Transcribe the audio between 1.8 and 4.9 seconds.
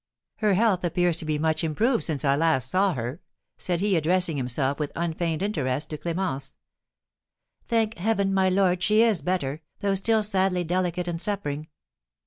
since I last saw her," said he, addressing himself